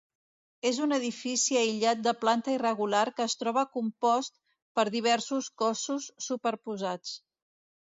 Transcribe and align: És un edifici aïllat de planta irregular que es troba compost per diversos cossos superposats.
És 0.67 0.77
un 0.85 0.93
edifici 0.95 1.57
aïllat 1.63 2.01
de 2.07 2.13
planta 2.21 2.55
irregular 2.55 3.03
que 3.19 3.27
es 3.27 3.37
troba 3.43 3.65
compost 3.77 4.35
per 4.81 4.87
diversos 4.97 5.53
cossos 5.65 6.11
superposats. 6.31 7.17